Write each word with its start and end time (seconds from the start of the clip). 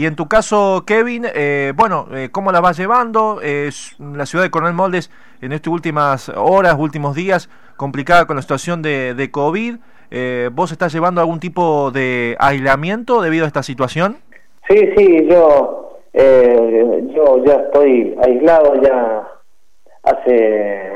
Y 0.00 0.06
en 0.06 0.16
tu 0.16 0.28
caso, 0.28 0.84
Kevin, 0.86 1.26
eh, 1.34 1.74
bueno, 1.76 2.06
eh, 2.14 2.30
¿cómo 2.32 2.52
la 2.52 2.62
vas 2.62 2.78
llevando? 2.78 3.42
Es 3.42 3.96
la 3.98 4.24
ciudad 4.24 4.42
de 4.42 4.50
Coronel 4.50 4.72
Moldes 4.72 5.10
en 5.42 5.52
estas 5.52 5.70
últimas 5.70 6.30
horas, 6.34 6.76
últimos 6.78 7.14
días, 7.14 7.50
complicada 7.76 8.24
con 8.24 8.36
la 8.36 8.40
situación 8.40 8.80
de, 8.80 9.12
de 9.12 9.30
COVID. 9.30 9.76
Eh, 10.10 10.48
¿Vos 10.54 10.72
estás 10.72 10.94
llevando 10.94 11.20
algún 11.20 11.38
tipo 11.38 11.90
de 11.90 12.34
aislamiento 12.38 13.20
debido 13.20 13.44
a 13.44 13.48
esta 13.48 13.62
situación? 13.62 14.16
Sí, 14.70 14.90
sí, 14.96 15.28
yo, 15.28 15.98
yo 16.14 17.44
ya 17.44 17.56
estoy 17.66 18.16
aislado, 18.24 18.80
ya 18.80 19.28
hace 20.04 20.92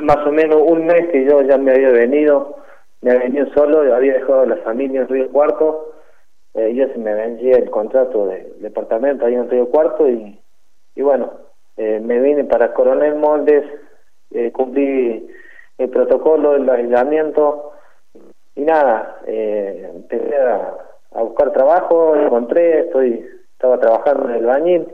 más 0.00 0.18
o 0.26 0.30
menos 0.30 0.58
un 0.62 0.84
mes 0.84 1.08
que 1.10 1.24
yo 1.24 1.40
ya 1.40 1.56
me 1.56 1.70
había 1.70 1.88
venido, 1.88 2.54
me 3.00 3.12
había 3.12 3.22
venido 3.22 3.46
solo, 3.54 3.94
había 3.94 4.12
dejado 4.12 4.42
a 4.42 4.46
la 4.46 4.56
familia 4.56 5.00
en 5.00 5.08
Río 5.08 5.32
Cuarto 5.32 5.95
eh, 6.56 6.74
yo 6.74 6.88
se 6.88 6.98
me 6.98 7.12
vencía 7.12 7.58
el 7.58 7.68
contrato 7.70 8.26
del 8.26 8.60
departamento 8.60 9.26
ahí 9.26 9.34
en 9.34 9.50
Río 9.50 9.68
Cuarto 9.68 10.08
y, 10.08 10.40
y 10.94 11.02
bueno, 11.02 11.30
eh, 11.76 12.00
me 12.02 12.18
vine 12.18 12.44
para 12.44 12.72
Coronel 12.72 13.16
Moldes, 13.16 13.64
eh, 14.30 14.50
cumplí 14.52 15.28
el 15.76 15.90
protocolo, 15.90 16.56
el 16.56 16.68
aislamiento 16.68 17.72
y 18.54 18.62
nada, 18.62 19.20
eh, 19.26 19.90
empecé 19.94 20.34
a, 20.34 20.78
buscar 21.22 21.52
trabajo, 21.52 22.16
encontré, 22.16 22.80
estoy 22.80 23.26
estaba 23.52 23.78
trabajando 23.78 24.28
en 24.30 24.34
el 24.36 24.46
bañil, 24.46 24.86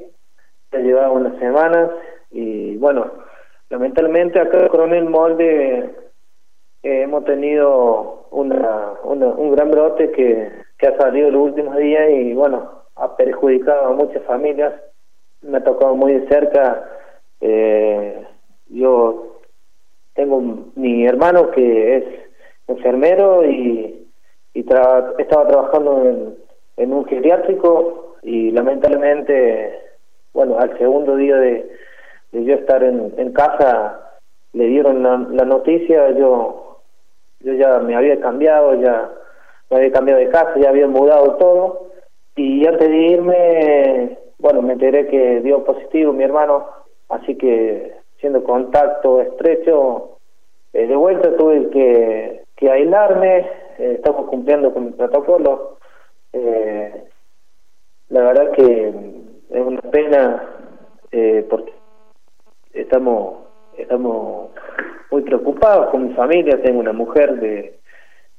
ya 0.72 0.78
llevaba 0.80 1.10
unas 1.10 1.38
semanas 1.38 1.90
y 2.32 2.76
bueno, 2.78 3.10
lamentablemente 3.70 4.40
acá 4.40 4.58
en 4.58 4.68
Coronel 4.68 5.08
Molde 5.08 5.78
eh, 6.82 7.02
hemos 7.02 7.24
tenido 7.24 8.26
una, 8.32 8.94
un 9.04 9.52
gran 9.52 9.70
brote 9.70 10.10
que 10.10 10.61
que 10.82 10.88
ha 10.88 10.96
salido 10.96 11.30
los 11.30 11.42
últimos 11.42 11.76
días 11.76 12.10
y 12.10 12.34
bueno, 12.34 12.82
ha 12.96 13.16
perjudicado 13.16 13.86
a 13.86 13.92
muchas 13.92 14.20
familias. 14.24 14.74
Me 15.40 15.58
ha 15.58 15.64
tocado 15.64 15.94
muy 15.94 16.12
de 16.14 16.26
cerca. 16.26 16.88
Eh, 17.40 18.26
yo 18.68 19.38
tengo 20.14 20.42
mi 20.74 21.06
hermano 21.06 21.52
que 21.52 21.96
es 21.96 22.04
enfermero 22.66 23.48
y, 23.48 23.98
estaba 24.54 25.14
trabajando 25.46 26.36
en, 26.76 26.92
un 26.92 27.04
geriátrico 27.06 28.16
y 28.22 28.50
lamentablemente, 28.50 29.78
bueno, 30.34 30.58
al 30.58 30.76
segundo 30.78 31.16
día 31.16 31.36
de, 31.36 31.70
yo 32.32 32.54
estar 32.54 32.82
en, 32.82 33.14
en 33.16 33.32
casa 33.32 34.18
le 34.52 34.66
dieron 34.66 35.02
la, 35.02 35.16
la 35.30 35.44
noticia, 35.44 36.10
yo 36.10 36.80
yo 37.40 37.54
ya 37.54 37.78
me 37.78 37.96
había 37.96 38.20
cambiado, 38.20 38.74
ya 38.74 39.10
había 39.76 39.92
cambiado 39.92 40.20
de 40.20 40.30
casa, 40.30 40.54
ya 40.56 40.70
había 40.70 40.86
mudado 40.86 41.36
todo. 41.36 41.88
Y 42.36 42.66
antes 42.66 42.88
de 42.88 42.96
irme, 42.96 44.18
bueno, 44.38 44.62
me 44.62 44.74
enteré 44.74 45.06
que 45.06 45.40
dio 45.40 45.64
positivo 45.64 46.12
mi 46.12 46.24
hermano, 46.24 46.66
así 47.08 47.36
que 47.36 47.94
siendo 48.18 48.42
contacto 48.44 49.20
estrecho, 49.20 50.18
eh, 50.72 50.86
de 50.86 50.96
vuelta 50.96 51.36
tuve 51.36 51.68
que, 51.70 52.44
que 52.56 52.70
aislarme, 52.70 53.38
eh, 53.78 53.94
estamos 53.96 54.26
cumpliendo 54.28 54.72
con 54.72 54.88
el 54.88 54.94
protocolo. 54.94 55.78
Eh, 56.32 57.04
la 58.08 58.22
verdad 58.22 58.52
que 58.52 58.88
es 59.50 59.60
una 59.60 59.80
pena 59.82 60.48
eh, 61.10 61.46
porque 61.48 61.72
estamos 62.72 63.36
estamos 63.76 64.50
muy 65.10 65.22
preocupados 65.22 65.90
con 65.90 66.08
mi 66.08 66.14
familia, 66.14 66.60
tengo 66.62 66.80
una 66.80 66.92
mujer 66.92 67.38
de 67.40 67.78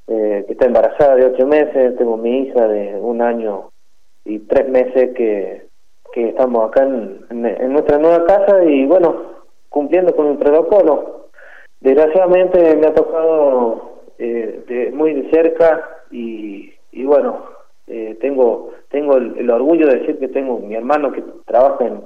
eh, 0.08 0.44
que 0.46 0.54
está 0.54 0.66
embarazada 0.66 1.16
de 1.16 1.26
ocho 1.26 1.48
meses, 1.48 1.96
tengo 1.98 2.18
mi 2.18 2.42
hija 2.42 2.68
de 2.68 2.96
un 3.00 3.22
año 3.22 3.72
y 4.26 4.40
tres 4.40 4.68
meses 4.70 5.14
que, 5.16 5.68
que 6.14 6.30
estamos 6.30 6.70
acá 6.70 6.84
en, 6.84 7.26
en, 7.30 7.73
nuestra 7.73 7.98
nueva 7.98 8.26
casa 8.26 8.64
y 8.64 8.86
bueno, 8.86 9.16
cumpliendo 9.69 10.16
con 10.16 10.28
el 10.28 10.38
protocolo. 10.38 11.30
Desgraciadamente 11.80 12.75
me 12.75 12.88
ha 12.88 12.94
tocado 12.94 14.02
eh, 14.18 14.64
de, 14.68 14.91
muy 14.91 15.14
de 15.14 15.30
cerca 15.31 15.90
y, 16.12 16.74
y 16.91 17.06
bueno, 17.06 17.46
eh, 17.88 18.18
tengo 18.22 18.72
tengo 18.90 19.18
el, 19.18 19.38
el, 19.40 19.50
orgullo 19.50 19.88
de 19.88 20.00
decir 20.00 20.20
que 20.20 20.28
tengo 20.28 20.59
mi 20.59 20.75
hermano 20.75 21.12
que 21.12 21.24
trabaja 21.46 21.85
en, 21.85 22.03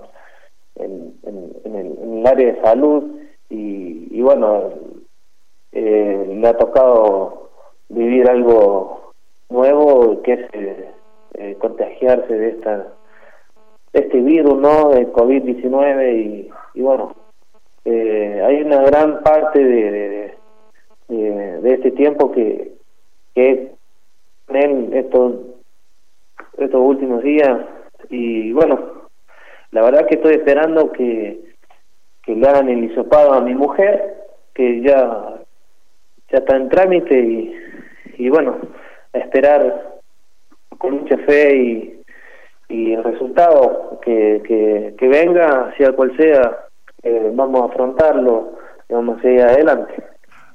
en, 0.76 1.14
en, 1.24 1.76
el, 1.76 1.98
en 2.02 2.18
el, 2.20 2.28
área 2.28 2.54
de 2.54 2.62
salud 2.62 3.04
y, 3.50 4.08
y 4.10 4.22
bueno, 4.22 4.72
eh, 5.74 6.32
me 6.34 6.48
ha 6.48 6.58
tocado 6.58 7.47
vivir 7.90 8.30
algo 8.30 9.14
nuevo 9.50 10.22
que 10.24 10.34
es 10.34 10.40
eh, 11.34 11.56
contagiarse 11.60 12.34
de 12.34 12.50
esta 12.50 12.88
este 13.94 14.20
virus 14.20 14.60
no 14.60 14.90
del 14.90 15.12
covid 15.12 15.44
19 15.44 16.14
y, 16.16 16.50
y 16.74 16.82
bueno 16.82 17.16
eh, 17.86 18.44
hay 18.46 18.62
una 18.64 18.82
gran 18.84 19.24
parte 19.24 19.64
de, 19.64 20.34
de 21.08 21.74
este 21.74 21.92
tiempo 21.92 22.32
que 22.32 22.74
que 23.34 23.72
en 24.50 24.94
estos 24.94 25.36
estos 26.58 26.82
últimos 26.82 27.24
días 27.24 27.60
y 28.10 28.52
bueno 28.52 28.80
la 29.72 29.84
verdad 29.84 30.08
que 30.08 30.16
estoy 30.16 30.34
esperando 30.34 30.92
que 30.92 31.40
que 32.24 32.36
le 32.36 32.48
hagan 32.48 32.68
el 32.68 32.84
hisopado 32.84 33.34
a 33.34 33.42
mi 33.42 33.54
mujer 33.56 34.26
que 34.54 34.82
ya 34.82 35.40
ya 36.30 36.38
está 36.40 36.58
en 36.58 36.70
trámite 36.70 37.18
y 37.18 37.67
y 38.18 38.30
bueno, 38.30 38.58
esperar 39.14 40.00
con 40.78 41.00
mucha 41.02 41.18
fe 41.20 41.56
y, 41.56 41.94
el 42.70 43.04
resultado 43.04 44.00
que, 44.04 44.42
que, 44.98 45.08
venga, 45.08 45.74
sea 45.78 45.94
cual 45.94 46.16
sea, 46.18 46.66
eh, 47.04 47.32
vamos 47.34 47.62
a 47.62 47.66
afrontarlo 47.66 48.58
y 48.90 48.94
vamos 48.94 49.20
a 49.20 49.22
seguir 49.22 49.42
adelante. 49.42 50.04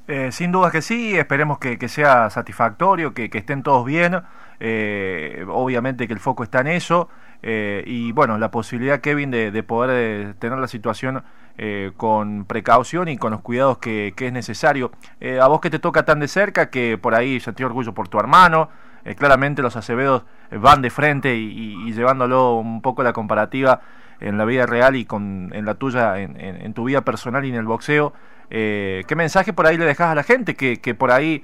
Eh, 0.07 0.31
sin 0.31 0.51
duda 0.51 0.69
que 0.69 0.81
sí, 0.81 1.17
esperemos 1.17 1.59
que, 1.59 1.79
que 1.79 1.87
sea 1.87 2.29
satisfactorio, 2.29 3.13
que, 3.13 3.29
que, 3.29 3.37
estén 3.39 3.63
todos 3.63 3.85
bien. 3.85 4.21
Eh, 4.59 5.45
obviamente 5.49 6.07
que 6.07 6.13
el 6.13 6.19
foco 6.19 6.43
está 6.43 6.61
en 6.61 6.67
eso. 6.67 7.09
Eh, 7.41 7.83
y 7.85 8.11
bueno, 8.11 8.37
la 8.37 8.51
posibilidad, 8.51 9.01
Kevin, 9.01 9.31
de, 9.31 9.51
de 9.51 9.63
poder 9.63 10.33
tener 10.35 10.59
la 10.59 10.67
situación 10.67 11.23
eh, 11.55 11.91
con 11.97 12.45
precaución 12.45 13.09
y 13.09 13.17
con 13.17 13.31
los 13.31 13.41
cuidados 13.41 13.77
que, 13.77 14.13
que 14.15 14.25
es 14.25 14.33
necesario. 14.33 14.91
Eh, 15.19 15.39
a 15.39 15.47
vos 15.47 15.61
que 15.61 15.69
te 15.69 15.77
toca 15.77 16.03
tan 16.03 16.19
de 16.19 16.27
cerca, 16.27 16.71
que 16.71 16.97
por 16.97 17.13
ahí 17.13 17.39
sentí 17.39 17.63
orgullo 17.63 17.93
por 17.93 18.07
tu 18.07 18.17
hermano, 18.17 18.69
eh, 19.05 19.13
claramente 19.13 19.61
los 19.61 19.75
Acevedos 19.75 20.23
van 20.49 20.81
de 20.81 20.89
frente 20.89 21.35
y, 21.35 21.93
llevándolo 21.93 22.55
un 22.55 22.81
poco 22.81 23.03
la 23.03 23.13
comparativa 23.13 23.81
en 24.19 24.39
la 24.39 24.45
vida 24.45 24.65
real 24.65 24.95
y 24.95 25.05
con 25.05 25.51
en 25.53 25.65
la 25.65 25.75
tuya, 25.75 26.17
en, 26.19 26.73
tu 26.73 26.85
vida 26.85 27.01
personal 27.01 27.45
y 27.45 27.49
en 27.49 27.55
el 27.55 27.65
boxeo. 27.65 28.13
¿Qué 28.49 29.13
mensaje 29.15 29.53
por 29.53 29.67
ahí 29.67 29.77
le 29.77 29.85
dejas 29.85 30.07
a 30.07 30.15
la 30.15 30.23
gente 30.23 30.55
que, 30.55 30.77
que 30.81 30.95
por 30.95 31.11
ahí 31.11 31.43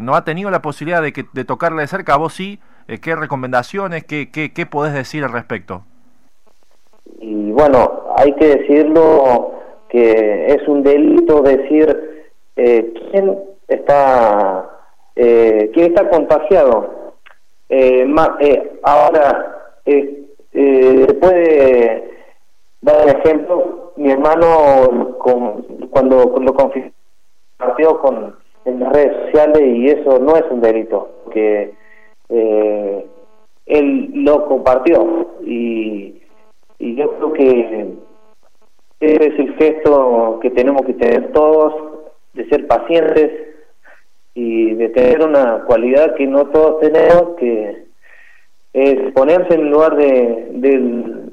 no 0.00 0.16
ha 0.16 0.24
tenido 0.24 0.50
la 0.50 0.62
posibilidad 0.62 1.02
de, 1.02 1.12
que, 1.12 1.26
de 1.32 1.44
tocarle 1.44 1.82
de 1.82 1.88
cerca? 1.88 2.14
A 2.14 2.16
vos 2.16 2.32
sí. 2.32 2.60
¿Qué 3.00 3.16
recomendaciones, 3.16 4.04
qué, 4.04 4.30
qué, 4.30 4.52
qué 4.52 4.66
podés 4.66 4.94
decir 4.94 5.24
al 5.24 5.32
respecto? 5.32 5.84
Bueno, 7.54 8.06
hay 8.16 8.32
que 8.32 8.46
decirlo 8.56 9.52
que 9.88 10.46
es 10.46 10.66
un 10.66 10.82
delito 10.82 11.40
decir 11.40 12.26
eh, 12.56 12.92
quién 13.12 13.38
está 13.68 14.68
eh, 15.14 15.70
quién 15.72 15.86
está 15.86 16.10
contagiado. 16.10 17.12
Eh, 17.68 18.12
eh 18.40 18.80
ahora 18.82 19.70
eh, 19.86 20.24
eh, 20.52 21.06
puede 21.20 22.10
dar 22.80 23.04
un 23.04 23.10
ejemplo. 23.10 23.92
Mi 23.94 24.10
hermano 24.10 25.16
con, 25.18 25.62
cuando 25.90 26.34
lo 26.36 26.54
compartió 26.54 28.00
con 28.00 28.34
en 28.64 28.80
las 28.80 28.92
redes 28.92 29.26
sociales 29.26 29.62
y 29.62 29.90
eso 29.90 30.18
no 30.18 30.34
es 30.34 30.44
un 30.50 30.60
delito 30.60 31.08
que 31.32 31.72
él 33.66 34.10
lo 34.12 34.46
compartió 34.46 35.28
y 35.42 36.23
y 36.78 36.96
yo 36.96 37.10
creo 37.16 37.32
que 37.32 37.94
ese 39.00 39.26
es 39.26 39.38
el 39.38 39.54
gesto 39.56 40.38
que 40.40 40.50
tenemos 40.50 40.82
que 40.86 40.94
tener 40.94 41.32
todos, 41.32 41.74
de 42.32 42.48
ser 42.48 42.66
pacientes 42.66 43.30
y 44.34 44.74
de 44.74 44.88
tener 44.88 45.22
una 45.22 45.64
cualidad 45.66 46.14
que 46.16 46.26
no 46.26 46.46
todos 46.46 46.80
tenemos, 46.80 47.36
que 47.38 47.84
es 48.72 49.12
ponerse 49.12 49.54
en 49.54 49.60
el 49.60 49.70
lugar 49.70 49.96
de, 49.96 50.48
de, 50.52 51.30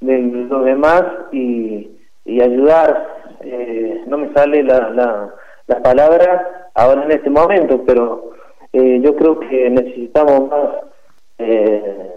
de 0.00 0.18
los 0.22 0.64
demás 0.64 1.02
y, 1.32 1.90
y 2.24 2.40
ayudar. 2.40 3.08
Eh, 3.40 4.02
no 4.06 4.18
me 4.18 4.32
sale 4.32 4.62
la, 4.62 4.90
la, 4.90 5.34
la, 5.66 5.82
palabra 5.82 6.70
ahora 6.74 7.04
en 7.04 7.12
este 7.12 7.30
momento, 7.30 7.82
pero 7.84 8.30
eh, 8.72 9.00
yo 9.02 9.16
creo 9.16 9.40
que 9.40 9.70
necesitamos 9.70 10.48
más 10.48 10.68
eh, 11.38 12.14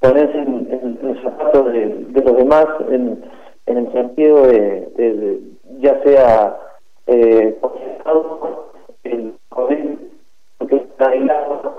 ponerse 0.00 0.38
en, 0.38 0.68
en, 0.70 0.98
en 1.02 1.14
los 1.14 1.22
zapatos 1.22 1.72
de, 1.72 2.22
los 2.24 2.36
demás 2.36 2.66
en, 2.90 3.22
el 3.66 3.92
sentido 3.92 4.46
de, 4.46 4.88
de, 4.96 5.40
ya 5.78 6.02
sea 6.02 6.56
eh, 7.06 7.56
el 9.04 9.34
joven 9.50 10.10
que 10.68 10.76
está 10.76 11.08
aislado, 11.08 11.76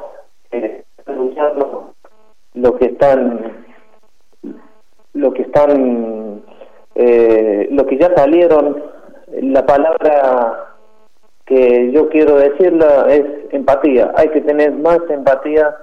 eh, 0.52 0.84
luchando, 1.08 1.94
los 2.54 2.74
que 2.76 2.86
están 2.86 3.62
están, 5.52 6.44
eh, 6.96 7.68
los 7.72 7.86
que 7.88 7.98
ya 7.98 8.14
salieron, 8.16 8.84
la 9.28 9.66
palabra 9.66 10.76
que 11.46 11.92
yo 11.92 12.10
quiero 12.10 12.38
decirla 12.38 13.08
es 13.10 13.24
empatía. 13.52 14.14
Hay 14.16 14.30
que 14.30 14.42
tener 14.42 14.72
más 14.74 15.00
empatía 15.10 15.76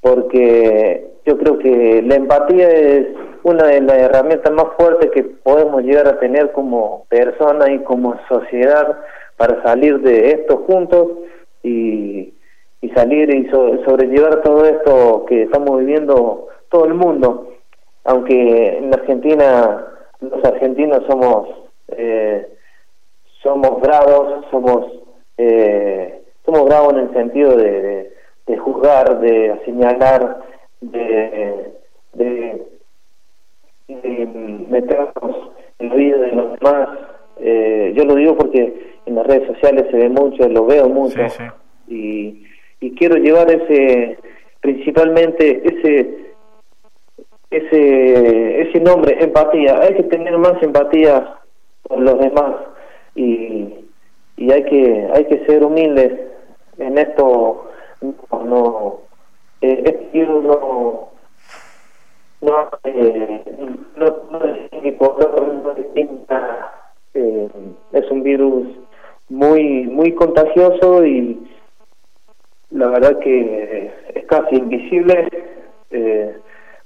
porque 0.00 1.12
yo 1.30 1.38
creo 1.38 1.58
que 1.58 2.02
la 2.02 2.16
empatía 2.16 2.68
es 2.68 3.06
una 3.44 3.68
de 3.68 3.80
las 3.82 3.98
herramientas 3.98 4.52
más 4.52 4.66
fuertes 4.76 5.12
que 5.12 5.22
podemos 5.22 5.84
llegar 5.84 6.08
a 6.08 6.18
tener 6.18 6.50
como 6.50 7.06
persona 7.08 7.72
y 7.72 7.78
como 7.84 8.18
sociedad 8.28 8.98
para 9.36 9.62
salir 9.62 10.00
de 10.00 10.32
esto 10.32 10.64
juntos 10.66 11.06
y, 11.62 12.34
y 12.80 12.88
salir 12.96 13.32
y 13.32 13.48
sobrellevar 13.48 14.42
todo 14.42 14.64
esto 14.64 15.24
que 15.28 15.42
estamos 15.42 15.78
viviendo 15.78 16.48
todo 16.68 16.86
el 16.86 16.94
mundo. 16.94 17.52
Aunque 18.04 18.78
en 18.78 18.92
Argentina 18.92 19.86
los 20.20 20.44
argentinos 20.44 21.04
somos 21.06 21.48
eh, 21.96 22.48
somos 23.40 23.80
bravos, 23.80 24.46
somos 24.50 24.84
eh, 25.38 26.22
somos 26.44 26.64
bravos 26.64 26.94
en 26.94 26.98
el 26.98 27.12
sentido 27.12 27.56
de 27.56 28.10
juzgar, 28.58 29.20
de 29.20 29.60
señalar, 29.64 30.49
de, 30.80 31.72
de, 32.14 32.66
meternos 34.68 35.50
en 35.78 35.88
la 35.88 35.94
vida 35.94 36.18
de 36.18 36.32
los 36.32 36.58
demás. 36.58 36.88
Eh, 37.38 37.92
yo 37.96 38.04
lo 38.04 38.14
digo 38.14 38.36
porque 38.36 38.98
en 39.06 39.14
las 39.14 39.26
redes 39.26 39.46
sociales 39.48 39.86
se 39.90 39.96
ve 39.96 40.08
mucho, 40.08 40.48
lo 40.48 40.66
veo 40.66 40.88
mucho. 40.88 41.20
Y, 41.88 42.44
y 42.80 42.94
quiero 42.94 43.16
llevar 43.16 43.50
ese, 43.50 44.18
principalmente 44.60 45.62
ese 45.64 46.30
ese 47.50 48.62
ese 48.62 48.80
nombre 48.80 49.16
empatía 49.20 49.80
hay 49.80 49.94
que 49.94 50.04
tener 50.04 50.38
más 50.38 50.62
empatía 50.62 51.34
por 51.82 51.98
los 51.98 52.18
demás 52.20 52.54
y, 53.16 53.74
y 54.36 54.52
hay 54.52 54.62
que 54.64 55.08
hay 55.12 55.24
que 55.24 55.44
ser 55.46 55.64
humildes 55.64 56.12
en 56.78 56.96
esto 56.96 57.70
no, 58.00 58.44
no 58.44 59.00
eh, 59.60 59.82
este 59.84 60.18
no 60.26 61.10
no 62.40 62.68
eh, 62.84 63.42
no, 63.96 64.06
no, 64.30 64.40
eh, 67.14 67.48
es 67.92 68.10
un 68.10 68.22
virus 68.22 68.68
muy 69.28 69.84
muy 69.84 70.14
contagioso 70.14 71.04
y 71.04 71.46
la 72.70 72.86
verdad 72.88 73.18
que 73.18 73.92
es 74.14 74.26
casi 74.26 74.56
invisible. 74.56 75.28
Eh, 75.90 76.36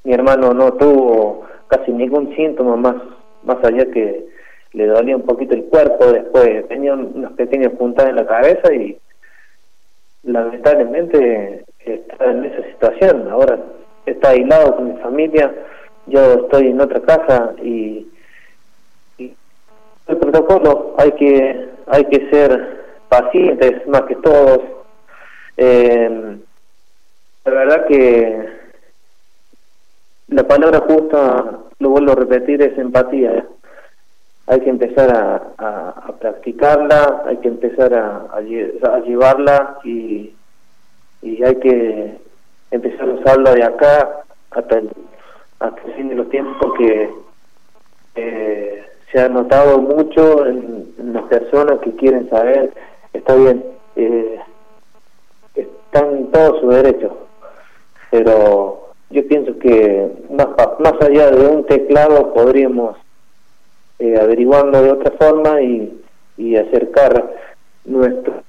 mi 0.02 0.12
hermano 0.12 0.54
no 0.54 0.72
tuvo 0.74 1.42
casi 1.68 1.92
ningún 1.92 2.34
síntoma 2.34 2.76
más 2.76 2.96
más 3.42 3.62
allá 3.64 3.84
que 3.92 4.26
le 4.72 4.86
dolía 4.86 5.16
un 5.16 5.22
poquito 5.22 5.54
el 5.54 5.64
cuerpo 5.64 6.10
después 6.10 6.66
tenía 6.68 6.94
unas 6.94 7.32
pequeñas 7.32 7.72
puntadas 7.72 8.10
en 8.10 8.16
la 8.16 8.26
cabeza 8.26 8.74
y 8.74 8.98
lamentablemente 10.24 11.64
está 11.84 12.30
en 12.30 12.44
esa 12.44 12.62
situación. 12.68 13.28
Ahora 13.30 13.58
está 14.06 14.30
aislado 14.30 14.76
con 14.76 14.94
mi 14.94 15.00
familia, 15.00 15.52
yo 16.06 16.20
estoy 16.44 16.68
en 16.68 16.80
otra 16.80 17.00
casa 17.00 17.54
y, 17.62 18.06
el 20.06 20.18
protocolo 20.18 20.94
hay 20.98 21.12
que 21.12 21.70
hay 21.86 22.04
que 22.04 22.28
ser 22.28 22.84
pacientes 23.08 23.86
más 23.88 24.02
que 24.02 24.16
todos. 24.16 24.58
Eh, 25.56 26.36
la 27.44 27.50
verdad 27.50 27.86
que 27.86 28.48
la 30.28 30.46
palabra 30.46 30.80
justa, 30.80 31.58
lo 31.78 31.88
vuelvo 31.88 32.12
a 32.12 32.16
repetir, 32.16 32.60
es 32.60 32.76
empatía 32.76 33.46
hay 34.46 34.60
que 34.60 34.70
empezar 34.70 35.10
a, 35.10 36.12
practicarla, 36.20 37.22
hay 37.26 37.38
que 37.38 37.48
empezar 37.48 37.94
a, 37.94 38.40
llevarla 38.40 39.78
y, 39.84 40.33
y, 41.24 41.42
hay 41.42 41.56
que 41.56 42.18
empezar 42.70 43.08
a 43.08 43.14
usarla 43.14 43.54
de 43.54 43.64
acá 43.64 44.24
hasta 44.50 44.78
el, 44.78 44.90
hasta 45.58 45.82
el 45.82 45.94
fin 45.94 46.08
de 46.08 46.14
los 46.14 46.28
tiempos 46.28 46.56
porque 46.60 47.10
eh, 48.14 48.84
se 49.10 49.20
ha 49.20 49.28
notado 49.28 49.78
mucho 49.78 50.46
en, 50.46 50.84
las 51.12 51.24
personas 51.24 51.78
que 51.80 51.94
quieren 51.94 52.28
saber, 52.28 52.72
está 53.12 53.36
bien, 53.36 53.64
eh, 53.94 54.40
están 55.54 56.16
en 56.16 56.30
todo 56.32 56.60
su 56.60 56.68
derecho, 56.70 57.16
pero 58.10 58.88
yo 59.10 59.28
pienso 59.28 59.56
que 59.58 60.10
más, 60.30 60.48
más 60.80 60.94
allá 61.00 61.30
de 61.30 61.46
un 61.46 61.64
teclado 61.66 62.32
podríamos 62.34 62.96
eh, 64.00 64.18
averiguando 64.20 64.82
de 64.82 64.90
otra 64.90 65.12
forma 65.12 65.60
y, 65.62 66.02
y 66.36 66.56
acercar 66.56 67.32
nuestro, 67.84 68.42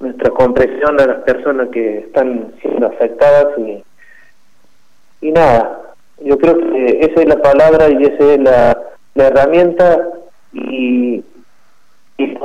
nuestra 0.00 0.30
comprensión 0.30 0.98
a 0.98 1.06
las 1.06 1.22
personas 1.22 1.68
que 1.68 1.98
están 1.98 2.54
siendo 2.60 2.86
afectadas 2.86 3.48
y, 3.58 3.84
y 5.20 5.30
nada, 5.30 5.94
yo 6.22 6.38
creo 6.38 6.58
que 6.58 7.00
esa 7.00 7.20
es 7.20 7.28
la 7.28 7.40
palabra 7.40 7.88
y 7.90 8.02
esa 8.04 8.32
es 8.32 8.40
la, 8.40 8.78
la 9.14 9.26
herramienta 9.26 10.08
y, 10.52 11.22
y 12.16 12.38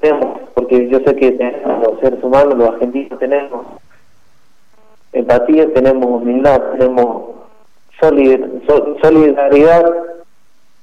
tenemos, 0.00 0.40
porque 0.54 0.88
yo 0.88 1.00
sé 1.00 1.14
que 1.16 1.32
tenemos 1.32 1.86
los 1.86 2.00
seres 2.00 2.22
humanos, 2.24 2.56
los 2.56 2.68
argentinos 2.70 3.18
tenemos 3.18 3.66
empatía, 5.12 5.72
tenemos 5.74 6.06
humildad, 6.06 6.60
tenemos 6.78 7.32
solidaridad 9.02 9.84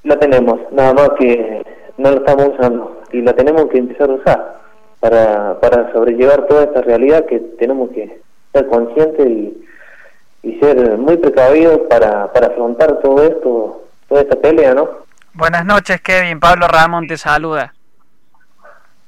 la 0.04 0.18
tenemos, 0.18 0.60
nada 0.72 0.94
más 0.94 1.10
que 1.20 1.64
no 1.98 2.12
la 2.12 2.18
estamos 2.18 2.50
usando 2.54 3.02
y 3.12 3.22
la 3.22 3.34
tenemos 3.34 3.66
que 3.66 3.80
empezar 3.80 4.10
a 4.10 4.14
usar 4.14 4.59
para, 5.00 5.60
para 5.60 5.92
sobrellevar 5.94 6.48
toda 6.48 6.63
esta 6.63 6.81
realidad 6.81 7.25
que 7.25 7.40
tenemos 7.57 7.90
que 7.92 8.22
ser 8.54 8.68
conscientes 8.68 9.28
y, 9.28 9.66
y 10.44 10.60
ser 10.60 10.98
muy 10.98 11.18
precavidos 11.18 11.81
para, 11.90 12.31
para 12.34 12.48
afrontar 12.48 13.00
todo 13.01 13.24
esto, 13.24 13.84
toda 14.07 14.22
esta 14.22 14.36
pelea, 14.36 14.74
¿no? 14.74 14.90
Buenas 15.34 15.66
noches, 15.66 16.01
Kevin. 16.01 16.40
Pablo 16.40 16.68
Ramón 16.68 17.07
te 17.07 17.18
saluda. 17.18 17.74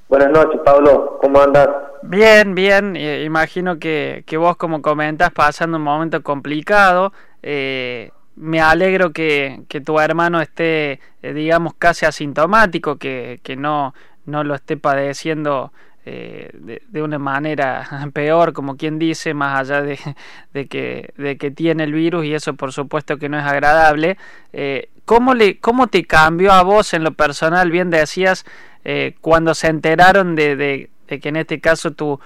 Buenas 0.08 0.30
noches, 0.32 0.60
Pablo. 0.64 1.18
¿Cómo 1.22 1.42
andas? 1.42 1.70
Bien, 2.04 2.54
bien. 2.54 2.96
imagino 2.96 3.80
que, 3.80 4.24
que 4.28 4.38
vos, 4.38 4.58
como 4.58 4.82
comentas, 4.82 5.32
pasando 5.32 5.78
un 5.78 5.84
momento 5.84 6.22
complicado. 6.22 7.14
Eh, 7.42 8.12
me 8.36 8.60
alegro 8.60 9.12
que, 9.12 9.62
que 9.68 9.82
tu 9.82 10.00
hermano 10.00 10.42
esté, 10.42 11.00
eh, 11.22 11.34
digamos, 11.34 11.74
casi 11.76 12.06
asintomático, 12.06 12.98
que, 12.98 13.40
que 13.44 13.56
no, 13.56 13.94
no 14.26 14.44
lo 14.44 14.56
esté 14.56 14.78
padeciendo 14.78 15.72
eh, 16.04 16.50
de, 16.54 17.02
una 17.04 17.20
manera 17.20 17.88
peor, 18.14 18.54
como 18.54 18.76
quien 18.76 18.98
dice, 18.98 19.34
más 19.34 19.60
allá 19.60 19.82
de, 19.84 20.00
de, 20.54 20.68
que, 20.68 21.14
de 21.18 21.38
que 21.38 21.52
tiene 21.52 21.84
el 21.84 21.94
virus 21.94 22.26
y 22.26 22.34
eso 22.34 22.56
por 22.56 22.72
supuesto 22.74 23.18
que 23.18 23.30
no 23.30 23.38
es 23.38 23.46
agradable. 23.46 24.18
Eh, 24.52 24.90
¿cómo, 25.06 25.34
le, 25.36 25.60
¿Cómo 25.60 25.88
te 25.88 26.06
cambió 26.06 26.54
a 26.54 26.64
vos 26.64 26.94
en 26.94 27.04
lo 27.04 27.14
personal? 27.14 27.70
Bien 27.70 27.90
decías, 27.92 28.46
eh, 28.84 29.16
cuando 29.22 29.54
se 29.54 29.68
enteraron 29.68 30.36
de, 30.36 30.56
de, 30.56 30.90
de 31.08 31.20
que 31.20 31.30
en 31.30 31.36
este 31.36 31.60
caso 31.60 31.92
tu, 31.92 32.20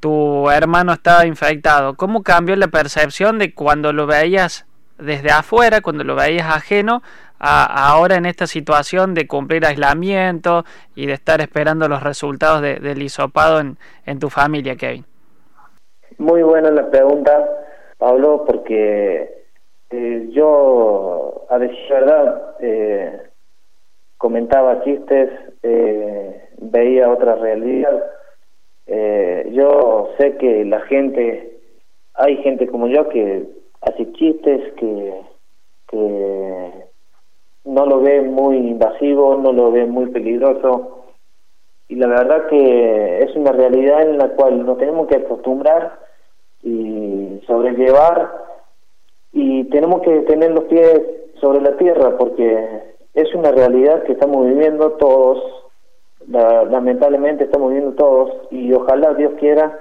tu 0.00 0.48
hermano 0.50 0.92
estaba 0.94 1.26
infectado, 1.26 1.96
¿cómo 1.96 2.22
cambió 2.22 2.56
la 2.56 2.68
percepción 2.68 3.38
de 3.38 3.52
cuando 3.52 3.92
lo 3.92 4.06
veías 4.06 4.64
desde 4.98 5.30
afuera, 5.30 5.80
cuando 5.80 6.02
lo 6.02 6.14
veías 6.14 6.48
ajeno, 6.48 7.02
a, 7.38 7.90
ahora 7.90 8.16
en 8.16 8.26
esta 8.26 8.46
situación 8.46 9.14
de 9.14 9.26
cumplir 9.26 9.64
aislamiento 9.64 10.64
y 10.94 11.06
de 11.06 11.14
estar 11.14 11.40
esperando 11.40 11.88
los 11.88 12.02
resultados 12.02 12.62
del 12.62 13.02
hisopado 13.02 13.60
en, 13.60 14.18
tu 14.18 14.28
familia, 14.30 14.76
Kevin? 14.76 15.04
Muy 16.18 16.42
buena 16.42 16.70
la 16.70 16.90
pregunta, 16.90 17.48
Pablo, 17.98 18.44
porque 18.46 19.44
eh, 19.90 20.28
yo, 20.30 21.46
a 21.48 21.58
decir 21.58 21.78
verdad, 21.90 22.56
eh, 22.60 23.22
comentaba 24.16 24.82
chistes, 24.82 25.30
eh, 25.62 26.48
veía 26.58 27.10
otra 27.10 27.36
realidad. 27.36 28.02
yo 29.50 30.10
sé 30.18 30.36
que 30.36 30.64
la 30.64 30.80
gente, 30.82 31.58
hay 32.14 32.36
gente 32.38 32.66
como 32.66 32.88
yo 32.88 33.08
que 33.08 33.46
hace 33.82 34.12
chistes 34.12 34.72
que, 34.74 35.14
que 35.88 36.77
no 37.64 37.86
lo 37.86 38.00
ve 38.00 38.22
muy 38.22 38.56
invasivo, 38.56 39.36
no 39.36 39.52
lo 39.52 39.70
ve 39.70 39.86
muy 39.86 40.06
peligroso. 40.06 41.04
Y 41.88 41.96
la 41.96 42.06
verdad 42.06 42.46
que 42.48 43.22
es 43.22 43.34
una 43.34 43.52
realidad 43.52 44.02
en 44.02 44.18
la 44.18 44.28
cual 44.30 44.64
nos 44.64 44.78
tenemos 44.78 45.06
que 45.08 45.16
acostumbrar 45.16 45.98
y 46.62 47.40
sobrellevar 47.46 48.30
y 49.32 49.64
tenemos 49.64 50.02
que 50.02 50.20
tener 50.20 50.50
los 50.50 50.64
pies 50.64 51.00
sobre 51.40 51.60
la 51.60 51.76
tierra 51.76 52.16
porque 52.18 52.94
es 53.14 53.34
una 53.34 53.52
realidad 53.52 54.02
que 54.04 54.12
estamos 54.12 54.46
viviendo 54.46 54.92
todos, 54.92 55.42
lamentablemente 56.26 57.44
estamos 57.44 57.70
viviendo 57.70 57.94
todos 57.96 58.32
y 58.50 58.72
ojalá 58.72 59.14
Dios 59.14 59.32
quiera 59.38 59.78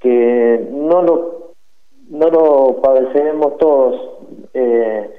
que 0.00 0.68
no 0.72 1.02
lo 1.02 1.36
no 2.08 2.30
lo 2.30 2.80
padeceremos 2.80 3.58
todos 3.58 4.00
eh, 4.54 5.10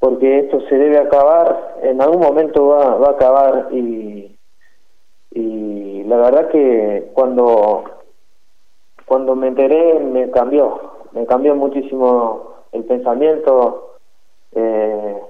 porque 0.00 0.40
esto 0.40 0.60
se 0.62 0.76
debe 0.76 0.98
acabar, 0.98 1.76
en 1.82 2.00
algún 2.00 2.20
momento 2.20 2.66
va, 2.68 2.96
va 2.96 3.08
a 3.08 3.12
acabar 3.12 3.68
y, 3.70 4.36
y 5.30 6.02
la 6.04 6.16
verdad 6.16 6.48
que 6.48 7.10
cuando, 7.12 7.84
cuando 9.06 9.36
me 9.36 9.48
enteré 9.48 10.00
me 10.00 10.30
cambió, 10.30 10.80
me 11.12 11.26
cambió 11.26 11.54
muchísimo 11.54 12.64
el 12.72 12.84
pensamiento, 12.84 13.98
eh, 14.52 15.20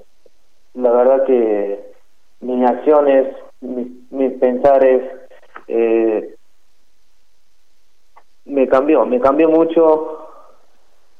la 0.75 0.91
verdad 0.93 1.25
que 1.25 1.93
mis 2.41 2.65
acciones, 2.65 3.35
mis, 3.61 3.89
mis 4.12 4.33
pensares, 4.39 5.03
eh, 5.67 6.37
me 8.45 8.69
cambió, 8.69 9.05
me 9.05 9.21
cambió 9.21 9.49
mucho. 9.49 10.17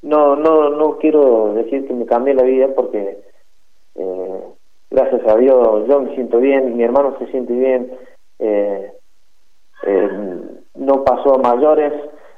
No, 0.02 0.35
no, 0.37 0.71
no 0.71 0.97
quiero 0.99 1.52
decir 1.54 1.87
que 1.87 1.92
me 1.92 2.07
cambié 2.07 2.33
la 2.33 2.42
vida 2.42 2.69
porque 2.75 3.29
gracias 5.11 5.35
a 5.35 5.40
yo 5.40 6.00
me 6.00 6.14
siento 6.14 6.38
bien, 6.38 6.76
mi 6.76 6.83
hermano 6.83 7.17
se 7.19 7.26
siente 7.29 7.52
bien, 7.52 7.93
eh, 8.38 8.93
eh, 9.87 10.11
no 10.75 11.05
pasó 11.05 11.35
a 11.35 11.38
mayores 11.38 11.93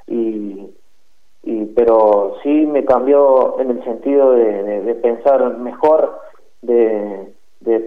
y, 0.07 0.69
pero 1.75 2.35
sí 2.43 2.67
me 2.67 2.85
cambió 2.85 3.59
en 3.59 3.71
el 3.71 3.83
sentido 3.83 4.31
de, 4.31 4.95
pensar 5.01 5.57
mejor, 5.57 6.19
de, 6.61 7.33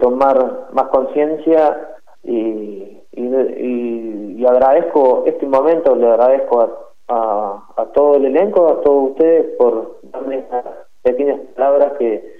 tomar 0.01 0.67
más 0.73 0.87
conciencia 0.89 1.95
y, 2.23 3.01
y, 3.13 4.35
y, 4.37 4.45
agradezco 4.45 5.23
este 5.25 5.45
momento, 5.45 5.95
le 5.95 6.07
agradezco 6.07 6.61
a 6.61 6.87
a, 7.07 7.63
a 7.77 7.85
todo 7.87 8.15
el 8.15 8.25
elenco, 8.25 8.67
a 8.69 8.81
todos 8.81 9.11
ustedes 9.11 9.55
por 9.57 9.99
darme 10.03 10.39
estas 10.39 10.65
pequeñas 11.01 11.39
palabras 11.55 11.93
que 11.97 12.35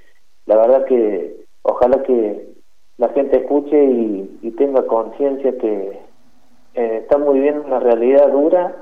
la 0.46 0.58
verdad 0.58 0.86
que 0.86 1.47
ojalá 1.67 2.01
que 2.03 2.47
la 2.97 3.09
gente 3.09 3.38
escuche 3.38 3.83
y, 3.83 4.51
tenga 4.57 4.88
conciencia 4.88 5.55
que 5.59 6.00
eh, 6.74 6.97
está 7.03 7.19
muy 7.19 7.39
bien 7.39 7.59
una 7.63 7.79
realidad 7.79 8.31
dura, 8.31 8.75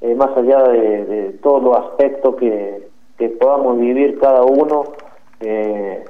eh, 0.00 0.14
más 0.14 0.36
allá 0.36 0.62
de, 0.62 1.36
todos 1.42 1.60
los 1.60 1.76
aspectos 1.76 2.36
que, 2.36 2.86
que 3.18 3.30
podamos 3.30 3.80
vivir 3.80 4.20
cada 4.20 4.44
uno, 4.44 4.84
eh, 5.40 6.04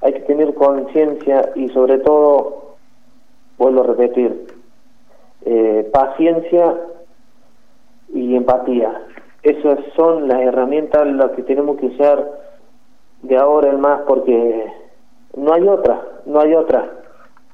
hay 0.00 0.12
que 0.14 0.20
tener 0.20 0.54
conciencia 0.54 1.52
y 1.54 1.68
sobre 1.68 1.98
todo, 1.98 2.76
vuelvo 3.58 3.82
a 3.82 3.86
repetir, 3.88 4.46
eh, 5.44 5.90
paciencia 5.92 6.76
y 8.14 8.34
empatía. 8.34 9.02
Esas 9.42 9.78
son 9.96 10.28
las 10.28 10.40
herramientas 10.40 11.06
las 11.06 11.32
que 11.32 11.42
tenemos 11.42 11.76
que 11.78 11.86
usar 11.86 12.40
de 13.22 13.36
ahora 13.36 13.70
en 13.70 13.80
más 13.80 14.02
porque 14.02 14.72
no 15.36 15.52
hay 15.52 15.66
otra, 15.66 16.02
no 16.26 16.40
hay 16.40 16.54
otra. 16.54 16.90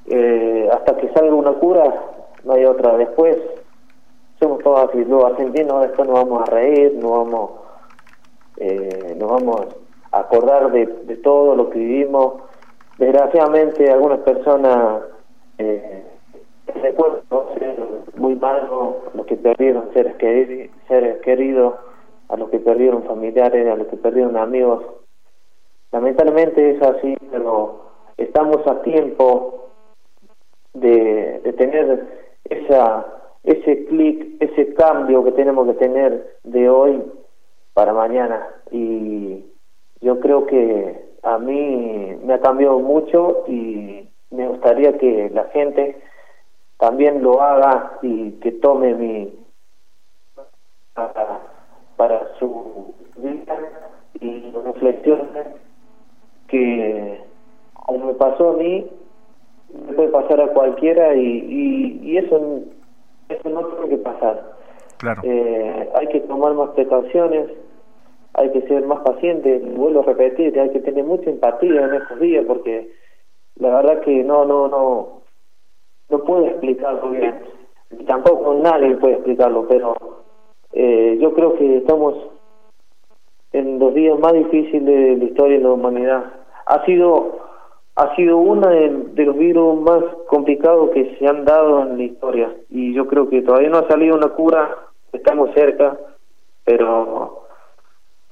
Eh, 0.07 0.69
hasta 0.73 0.97
que 0.97 1.09
salga 1.11 1.35
una 1.35 1.53
cura, 1.53 1.85
no 2.45 2.53
hay 2.55 2.65
otra. 2.65 2.97
Después 2.97 3.37
somos 4.41 4.63
todos 4.63 4.95
los 4.95 5.25
argentinos, 5.25 5.83
después 5.83 6.09
nos 6.09 6.25
vamos 6.25 6.49
a 6.49 6.51
reír, 6.51 6.95
nos 6.95 7.11
vamos, 7.11 7.51
eh, 8.57 9.17
nos 9.19 9.31
vamos 9.31 9.67
a 10.13 10.21
acordar 10.21 10.71
de, 10.73 10.87
todo 11.23 11.55
lo 11.57 11.71
que 11.71 11.79
vivimos. 11.79 12.43
Desgraciadamente 12.99 13.91
algunas 13.91 14.21
personas 14.21 15.03
eh, 15.59 16.05
recuerdo 16.83 17.51
muy 18.17 18.35
malo 18.37 18.97
los 19.15 19.27
que 19.27 19.37
perdieron 19.37 19.93
seres, 19.93 20.17
queridos, 20.17 20.71
seres 20.89 21.21
queridos, 21.23 21.75
a 22.29 22.37
los 22.37 22.51
que 22.51 22.59
perdieron 22.59 23.05
familiares, 23.05 23.69
a 23.69 23.77
los 23.77 23.87
que 23.89 23.97
perdieron 23.97 24.37
amigos. 24.37 24.85
Lamentablemente 25.91 26.73
es 26.73 26.83
así, 26.83 27.17
pero 27.31 27.83
estamos 28.17 28.67
a 28.67 28.83
tiempo 28.83 29.71
de, 30.75 31.55
tener 31.57 32.07
esa 32.45 33.07
ese 33.45 33.87
clic, 33.87 34.37
ese 34.41 34.75
cambio 34.75 35.25
que 35.25 35.33
tenemos 35.33 35.67
que 35.69 35.75
tener 35.75 36.37
de 36.45 36.69
hoy 36.69 37.03
para 37.73 37.95
mañana. 37.95 38.47
Y 38.71 39.47
yo 40.01 40.21
creo 40.21 40.47
que 40.47 41.09
a 41.23 41.39
mí 41.39 42.19
me 42.23 42.35
ha 42.35 42.41
cambiado 42.41 42.79
mucho 42.81 43.45
y 43.47 44.09
me 44.31 44.49
gustaría 44.49 44.99
que 44.99 45.31
la 45.31 45.45
gente 45.45 46.01
también 46.79 47.23
lo 47.23 47.41
haga 47.41 47.99
y 48.03 48.33
que 48.33 48.53
tome 48.53 48.95
mi 48.95 49.39
para, 50.93 51.41
para 51.97 52.35
su 52.39 52.95
vida 53.17 53.57
y 54.21 54.51
reflexione 54.51 55.58
que 56.49 57.21
como 57.73 58.07
me 58.07 58.15
pasó 58.15 58.51
a 58.51 58.57
mí 58.57 58.87
me 59.87 59.93
puede 59.93 60.09
pasar 60.09 60.41
a 60.41 60.49
cualquiera 60.49 61.15
y, 61.15 61.21
y, 61.21 62.01
y 62.11 62.17
eso 62.19 62.63
eso 63.29 63.49
no 63.51 63.67
tiene 63.67 63.89
que 63.91 63.99
pasar 63.99 64.53
claro 64.99 65.23
eh, 65.25 65.89
hay 65.95 66.07
que 66.09 66.21
tomar 66.21 66.55
más 66.55 66.71
precauciones 66.71 67.51
hay 68.35 68.51
que 68.51 68.63
ser 68.63 68.85
más 68.87 69.01
paciente 69.01 69.59
vuelvo 69.59 70.01
a 70.01 70.05
repetir 70.05 70.59
hay 70.59 70.71
que 70.71 70.81
tener 70.81 71.05
mucha 71.05 71.31
empatía 71.31 71.85
en 71.85 71.95
estos 71.95 72.19
días 72.21 72.45
porque 72.47 72.91
la 73.57 73.75
verdad 73.77 74.01
que 74.01 74.25
no 74.25 74.45
no 74.45 74.69
no 74.69 75.19
no 76.11 76.25
puedo 76.25 76.47
explicarlo 76.47 77.11
bien, 77.11 77.35
tampoco 78.07 78.55
nadie 78.55 78.97
puede 78.97 79.15
explicarlo, 79.15 79.67
pero 79.69 79.95
eh, 80.73 81.19
yo 81.21 81.35
creo 81.35 81.55
que 81.57 81.79
estamos 81.79 82.15
en 83.53 83.79
los 83.79 83.95
días 83.95 84.19
más 84.19 84.33
difíciles 84.33 84.85
de 84.85 85.17
la 85.17 85.25
historia 85.25 85.59
de 85.59 85.65
la 85.65 85.73
humanidad. 85.73 86.25
Ha 86.69 86.85
sido 86.85 87.49
ha 87.99 88.15
sido 88.15 88.37
uno 88.39 88.69
de, 88.69 89.25
los 89.25 89.37
virus 89.37 89.81
más 89.81 90.05
complicados 90.29 90.91
que 90.91 91.17
se 91.19 91.27
han 91.27 91.45
dado 91.45 91.83
en 91.83 91.99
la 91.99 92.05
historia 92.05 92.55
y 92.71 92.95
yo 92.95 93.09
creo 93.09 93.29
que 93.29 93.43
todavía 93.43 93.71
no 93.71 93.79
ha 93.79 93.89
salido 93.89 94.15
una 94.15 94.29
cura, 94.29 94.71
estamos 95.13 95.51
cerca, 95.53 95.99
pero 96.65 97.43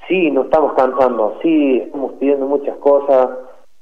sí 0.07 0.31
nos 0.31 0.45
estamos 0.45 0.75
cansando, 0.75 1.39
sí 1.43 1.79
estamos 1.79 2.13
pidiendo 2.13 2.47
muchas 2.47 2.77
cosas, 2.77 3.29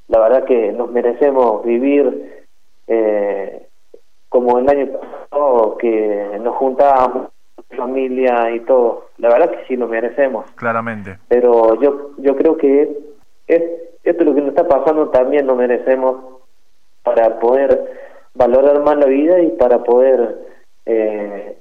la 0.08 0.20
verdad 0.20 0.44
que 0.44 0.72
nos 0.72 0.90
merecemos 0.90 1.62
vivir 1.66 2.46
eh, 2.86 3.66
como 4.30 4.58
el 4.58 4.68
año 4.70 4.88
pasado 4.88 5.76
que 5.76 6.38
nos 6.40 6.56
juntábamos 6.56 7.28
familia 7.76 8.50
y 8.52 8.60
todo. 8.60 9.08
La 9.18 9.28
verdad 9.28 9.50
que 9.50 9.66
sí 9.66 9.76
lo 9.76 9.88
merecemos. 9.88 10.50
Claramente. 10.52 11.18
Pero 11.28 11.80
yo 11.80 12.10
yo 12.18 12.36
creo 12.36 12.56
que 12.56 13.13
es, 13.46 13.62
esto 14.02 14.22
es 14.22 14.26
lo 14.26 14.34
que 14.34 14.40
nos 14.40 14.50
está 14.50 14.66
pasando 14.66 15.08
también 15.10 15.46
lo 15.46 15.56
merecemos 15.56 16.42
para 17.02 17.38
poder 17.38 17.92
valorar 18.34 18.82
más 18.82 18.96
la 18.96 19.06
vida 19.06 19.40
y 19.40 19.50
para 19.50 19.82
poder 19.82 20.38
eh, 20.86 21.58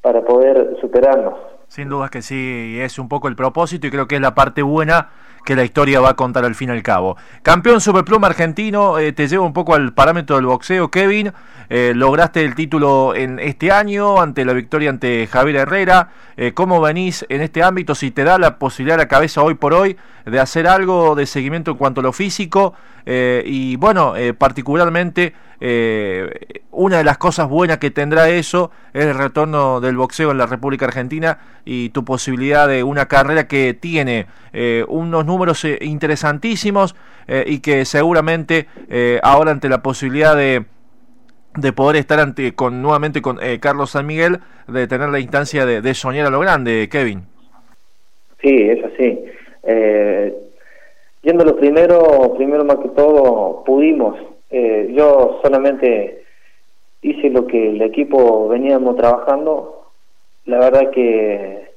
para 0.00 0.24
poder 0.24 0.76
superarnos. 0.80 1.34
Sin 1.68 1.88
dudas 1.88 2.10
que 2.10 2.22
sí, 2.22 2.78
es 2.80 2.98
un 2.98 3.08
poco 3.08 3.28
el 3.28 3.36
propósito 3.36 3.86
y 3.86 3.90
creo 3.90 4.08
que 4.08 4.16
es 4.16 4.20
la 4.20 4.34
parte 4.34 4.62
buena 4.62 5.10
que 5.44 5.56
la 5.56 5.64
historia 5.64 6.00
va 6.00 6.10
a 6.10 6.14
contar 6.14 6.44
al 6.44 6.54
fin 6.54 6.68
y 6.68 6.72
al 6.72 6.82
cabo. 6.82 7.16
Campeón 7.42 7.80
superpluma 7.80 8.28
argentino, 8.28 8.98
eh, 8.98 9.12
te 9.12 9.28
llevo 9.28 9.46
un 9.46 9.52
poco 9.52 9.74
al 9.74 9.92
parámetro 9.92 10.36
del 10.36 10.46
boxeo, 10.46 10.90
Kevin. 10.90 11.32
Eh, 11.68 11.92
lograste 11.94 12.44
el 12.44 12.54
título 12.54 13.14
en 13.14 13.38
este 13.38 13.70
año 13.70 14.20
ante 14.20 14.44
la 14.44 14.52
victoria 14.52 14.90
ante 14.90 15.26
Javier 15.26 15.56
Herrera. 15.56 16.10
Eh, 16.36 16.52
¿Cómo 16.52 16.80
venís 16.80 17.24
en 17.28 17.42
este 17.42 17.62
ámbito? 17.62 17.94
Si 17.94 18.10
te 18.10 18.24
da 18.24 18.38
la 18.38 18.58
posibilidad 18.58 18.96
a 18.98 19.02
la 19.04 19.08
cabeza 19.08 19.42
hoy 19.42 19.54
por 19.54 19.74
hoy 19.74 19.96
de 20.26 20.40
hacer 20.40 20.66
algo 20.66 21.14
de 21.14 21.26
seguimiento 21.26 21.72
en 21.72 21.76
cuanto 21.76 22.00
a 22.00 22.04
lo 22.04 22.12
físico 22.12 22.74
y 23.06 23.74
bueno, 23.76 24.14
particularmente 24.38 25.34
eh, 25.60 26.62
una 26.70 26.98
de 26.98 27.04
las 27.04 27.18
cosas 27.18 27.48
buenas 27.48 27.78
que 27.78 27.90
tendrá 27.90 28.28
eso 28.28 28.70
es 28.92 29.06
el 29.06 29.14
retorno 29.14 29.80
del 29.80 29.96
boxeo 29.96 30.30
en 30.30 30.38
la 30.38 30.46
República 30.46 30.86
Argentina 30.86 31.38
y 31.64 31.90
tu 31.90 32.04
posibilidad 32.04 32.66
de 32.66 32.82
una 32.82 33.06
carrera 33.06 33.46
que 33.46 33.74
tiene 33.74 34.26
eh, 34.52 34.84
unos 34.88 35.26
números 35.26 35.64
eh, 35.64 35.78
interesantísimos 35.82 36.96
eh, 37.28 37.44
y 37.46 37.60
que 37.60 37.84
seguramente 37.84 38.66
ahora 39.22 39.52
ante 39.52 39.68
la 39.68 39.82
posibilidad 39.82 40.34
de 40.34 40.64
de 41.56 41.72
poder 41.72 41.96
estar 41.96 42.20
ante 42.20 42.54
con 42.54 42.80
nuevamente 42.82 43.22
con 43.22 43.38
eh, 43.42 43.58
Carlos 43.60 43.90
San 43.90 44.06
Miguel, 44.06 44.38
de 44.68 44.86
tener 44.86 45.08
la 45.08 45.18
instancia 45.18 45.66
de, 45.66 45.94
soñar 45.94 46.26
a 46.26 46.30
lo 46.30 46.40
grande, 46.40 46.88
Kevin. 46.90 47.22
Sí, 48.40 48.54
es 48.54 48.84
así. 48.84 49.24
Eh, 49.64 50.34
yendo 51.22 51.44
lo 51.44 51.56
primero, 51.56 52.34
primero 52.36 52.64
más 52.64 52.76
que 52.76 52.88
todo, 52.90 53.64
pudimos. 53.64 54.16
Eh, 54.50 54.92
yo 54.96 55.40
solamente 55.42 56.24
hice 57.02 57.30
lo 57.30 57.46
que 57.46 57.70
el 57.70 57.82
equipo 57.82 58.48
veníamos 58.48 58.96
trabajando. 58.96 59.86
La 60.46 60.58
verdad 60.58 60.90
que 60.90 61.70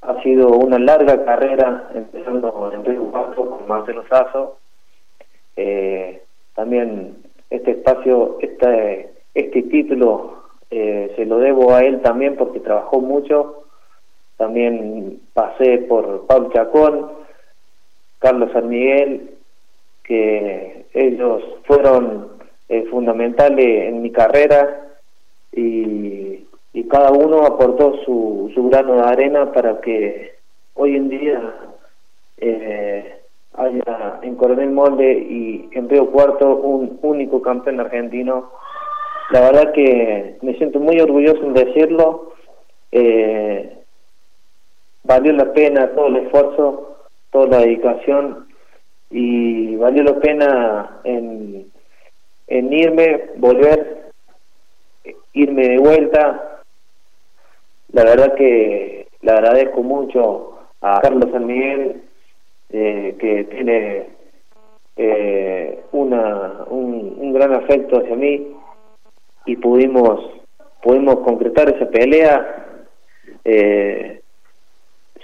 ha 0.00 0.22
sido 0.22 0.48
una 0.48 0.78
larga 0.78 1.24
carrera, 1.24 1.90
empezando 1.94 2.70
en 2.72 2.84
Río 2.84 3.10
Cuarto 3.10 3.50
con 3.50 3.68
Marcelo 3.68 4.04
Sazo. 4.08 4.58
Eh, 5.56 6.22
también 6.54 7.16
este 7.50 7.72
espacio, 7.72 8.38
este, 8.40 9.10
este 9.34 9.62
título 9.62 10.44
eh, 10.70 11.12
se 11.16 11.24
lo 11.24 11.38
debo 11.38 11.72
a 11.74 11.80
él 11.80 12.00
también 12.02 12.36
porque 12.36 12.60
trabajó 12.60 13.00
mucho. 13.00 13.64
También 14.36 15.20
pasé 15.32 15.78
por 15.78 16.26
Paul 16.26 16.52
Chacón, 16.52 17.12
Carlos 18.18 18.50
San 18.52 18.68
Miguel, 18.68 19.33
que 20.04 20.86
ellos 20.92 21.42
fueron 21.64 22.28
eh, 22.68 22.86
fundamentales 22.90 23.88
en 23.88 24.02
mi 24.02 24.12
carrera 24.12 24.88
y, 25.52 26.46
y, 26.72 26.84
cada 26.88 27.10
uno 27.10 27.44
aportó 27.44 27.96
su, 28.04 28.50
su 28.54 28.68
grano 28.68 28.94
de 28.94 29.02
arena 29.02 29.52
para 29.52 29.80
que 29.80 30.34
hoy 30.74 30.96
en 30.96 31.08
día 31.08 31.54
eh, 32.38 33.20
haya 33.54 34.18
en 34.22 34.34
Coronel 34.36 34.70
Molde 34.70 35.12
y 35.12 35.68
en 35.72 35.88
Río 35.88 36.10
Cuarto 36.10 36.56
un 36.56 36.98
único 37.02 37.40
campeón 37.40 37.80
argentino. 37.80 38.50
La 39.30 39.40
verdad 39.40 39.72
que 39.72 40.36
me 40.42 40.54
siento 40.54 40.80
muy 40.80 41.00
orgulloso 41.00 41.42
en 41.42 41.54
decirlo. 41.54 42.32
Eh, 42.92 43.78
valió 45.04 45.32
la 45.32 45.52
pena 45.52 45.90
todo 45.94 46.08
el 46.08 46.16
esfuerzo, 46.16 46.96
toda 47.30 47.46
la 47.46 47.58
dedicación 47.58 48.46
y 49.16 49.76
valió 49.76 50.02
la 50.02 50.18
pena 50.18 51.00
en, 51.04 51.70
irme, 52.48 53.26
volver, 53.36 54.10
irme 55.32 55.68
de 55.68 55.78
vuelta. 55.78 56.62
La 57.92 58.02
verdad 58.02 58.34
que 58.34 59.06
le 59.22 59.30
agradezco 59.30 59.84
mucho 59.84 60.58
a 60.80 60.98
Carlos 61.00 61.30
San 61.30 61.46
Miguel, 61.46 62.02
eh, 62.70 63.14
que 63.20 63.44
tiene 63.44 64.08
eh, 64.96 65.84
una, 65.92 66.64
un, 66.66 67.16
un, 67.16 67.32
gran 67.32 67.54
afecto 67.54 68.00
hacia 68.00 68.16
mí 68.16 68.48
y 69.46 69.56
pudimos, 69.58 70.28
pudimos 70.82 71.20
concretar 71.20 71.72
esa 71.72 71.88
pelea. 71.88 72.66
Eh, 73.44 74.22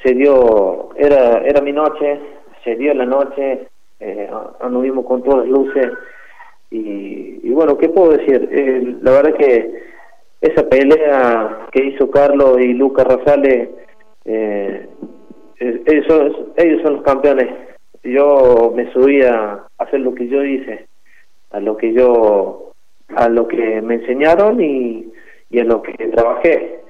se 0.01 0.15
dio, 0.15 0.91
era, 0.95 1.41
era 1.41 1.61
mi 1.61 1.73
noche, 1.73 2.21
se 2.63 2.77
dio 2.77 2.95
la 2.95 3.05
noche, 3.05 3.67
eh, 4.01 4.31
anduvimos 4.61 5.05
con 5.07 5.23
todas 5.23 5.47
las 5.47 5.49
luces 5.49 5.93
y, 6.71 7.41
y 7.43 7.51
bueno, 7.51 7.77
¿qué 7.79 7.89
puedo 7.89 8.13
decir? 8.17 8.49
Eh, 8.51 8.97
la 9.03 9.13
verdad 9.13 9.35
que 9.35 9.83
esa 10.41 10.69
pelea 10.69 11.67
que 11.73 11.85
hizo 11.85 12.11
Carlos 12.11 12.59
y 12.61 12.73
Lucas 12.73 13.07
Rosales, 13.07 13.69
eh, 14.25 14.89
ellos, 15.59 16.07
son, 16.07 16.53
ellos 16.57 16.83
son 16.83 16.95
los 16.95 17.03
campeones. 17.03 17.49
Yo 18.03 18.73
me 18.75 18.91
subí 18.93 19.23
a 19.23 19.67
hacer 19.79 20.01
lo 20.01 20.15
que 20.15 20.29
yo 20.29 20.43
hice, 20.43 20.87
a 21.51 21.61
lo 21.61 21.77
que 21.77 21.93
yo, 21.93 22.73
a 23.15 23.29
lo 23.29 23.47
que 23.47 23.83
me 23.83 23.97
enseñaron 23.97 24.61
y, 24.61 25.13
y 25.51 25.61
a 25.61 25.65
lo 25.65 25.83
que 25.83 25.93
trabajé 26.09 26.81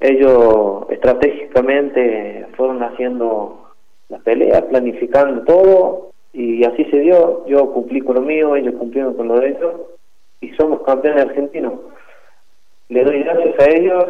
ellos 0.00 0.86
estratégicamente 0.90 2.46
fueron 2.56 2.82
haciendo 2.82 3.72
las 4.08 4.22
peleas, 4.22 4.62
planificando 4.62 5.42
todo 5.42 6.07
y 6.32 6.64
así 6.64 6.84
se 6.84 7.00
dio. 7.00 7.46
Yo 7.46 7.72
cumplí 7.72 8.00
con 8.00 8.16
lo 8.16 8.22
mío, 8.22 8.56
ellos 8.56 8.74
cumplieron 8.78 9.14
con 9.14 9.28
lo 9.28 9.40
de 9.40 9.48
ellos 9.50 9.74
y 10.40 10.50
somos 10.50 10.82
campeones 10.82 11.24
argentinos. 11.24 11.74
Le 12.88 13.04
doy 13.04 13.22
gracias 13.22 13.58
a 13.58 13.70
ellos, 13.70 14.04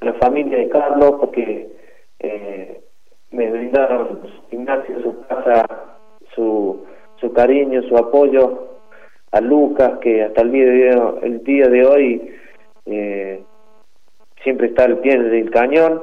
a 0.00 0.04
la 0.04 0.14
familia 0.14 0.58
de 0.58 0.68
Carlos, 0.68 1.16
porque 1.20 1.68
eh, 2.20 2.80
me 3.30 3.50
brindaron 3.50 4.20
su 4.22 4.48
gimnasio, 4.50 5.02
su 5.02 5.20
casa, 5.26 5.66
su, 6.34 6.84
su 7.16 7.32
cariño, 7.32 7.82
su 7.82 7.96
apoyo. 7.96 8.66
A 9.32 9.40
Lucas, 9.40 9.98
que 10.00 10.24
hasta 10.24 10.42
el 10.42 10.50
día 10.50 10.64
de, 10.64 11.18
el 11.22 11.44
día 11.44 11.68
de 11.68 11.86
hoy 11.86 12.34
eh, 12.86 13.44
siempre 14.42 14.66
está 14.66 14.86
al 14.86 14.98
pie 14.98 15.16
del 15.20 15.50
cañón. 15.52 16.02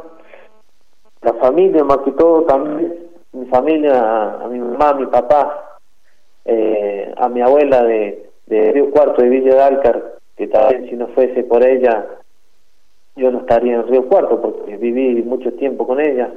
La 1.22 1.34
familia, 1.34 1.84
más 1.84 1.98
que 2.06 2.12
todo, 2.12 2.44
también, 2.44 3.07
mi 3.38 3.46
familia, 3.48 4.40
a, 4.42 4.48
mi 4.48 4.60
mamá, 4.60 4.90
a 4.90 4.94
mi 4.96 5.06
papá, 5.08 5.80
eh, 6.46 7.14
a 7.16 7.30
mi 7.30 7.42
abuela 7.42 7.84
de, 7.84 8.30
Río 8.48 8.92
Cuarto, 8.92 9.22
de 9.22 9.30
Villa 9.30 9.56
de 9.56 9.62
Alcar, 9.62 10.20
que 10.36 10.48
también 10.48 10.90
si 10.90 10.96
no 10.96 11.08
fuese 11.10 11.44
por 11.44 11.64
ella, 11.66 12.06
yo 13.16 13.32
no 13.32 13.40
estaría 13.40 13.76
en 13.76 13.88
Río 13.88 14.08
Cuarto, 14.08 14.42
porque 14.42 14.78
viví 14.78 15.22
mucho 15.24 15.52
tiempo 15.54 15.86
con 15.86 16.00
ella, 16.00 16.32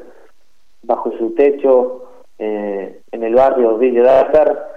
bajo 0.83 1.13
su 1.19 1.35
techo, 1.35 2.05
eh, 2.39 3.01
en 3.13 3.23
el 3.23 3.35
barrio 3.35 3.79
Villa 3.79 4.03
de 4.03 4.11
Alcar, 4.11 4.69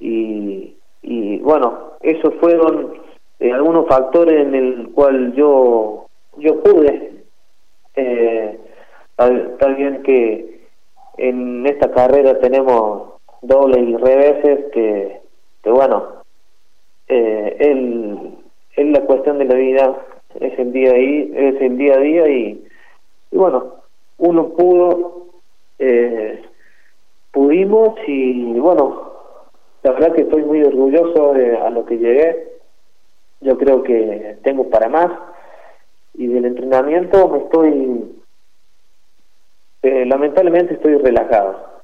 y, 0.00 0.76
y 1.02 1.38
bueno, 1.38 1.92
esos 2.00 2.34
fueron 2.40 2.94
eh, 3.38 3.52
algunos 3.52 3.86
factores 3.86 4.40
en 4.40 4.54
el 4.54 4.90
cual 4.90 5.32
yo 5.34 6.06
yo 6.36 6.62
pude. 6.62 7.24
Eh, 7.94 8.58
está 9.18 9.66
bien 9.68 10.02
que 10.02 10.51
en 11.16 11.66
esta 11.66 11.90
carrera 11.90 12.38
tenemos 12.40 13.14
dobles 13.42 13.88
y 13.88 13.96
reveses 13.96 14.70
que, 14.72 15.20
que 15.62 15.70
bueno, 15.70 16.22
eh, 17.08 17.56
el, 17.58 18.38
es 18.76 18.86
la 18.86 19.04
cuestión 19.04 19.38
de 19.38 19.44
la 19.44 19.54
vida, 19.54 19.96
es 20.40 20.58
el 20.58 20.72
día 20.72 20.92
ahí, 20.92 21.32
es 21.34 21.60
el 21.60 21.76
día 21.76 21.94
a 21.94 21.98
día 21.98 22.28
y, 22.28 22.66
y 23.30 23.36
bueno, 23.36 23.74
uno 24.18 24.48
pudo, 24.50 25.26
eh, 25.78 26.42
pudimos 27.32 27.98
y 28.06 28.58
bueno, 28.58 29.12
la 29.82 29.92
verdad 29.92 30.14
que 30.14 30.22
estoy 30.22 30.42
muy 30.44 30.62
orgulloso 30.62 31.32
de 31.34 31.56
a 31.56 31.70
lo 31.70 31.84
que 31.84 31.98
llegué, 31.98 32.52
yo 33.40 33.58
creo 33.58 33.82
que 33.82 34.36
tengo 34.42 34.70
para 34.70 34.88
más 34.88 35.10
y 36.14 36.28
del 36.28 36.44
entrenamiento 36.44 37.28
me 37.28 37.38
estoy 37.38 38.21
eh, 39.82 40.04
lamentablemente 40.06 40.74
estoy 40.74 40.96
relajado 40.96 41.82